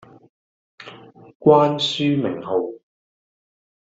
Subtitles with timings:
[1.39, 2.55] 關書名號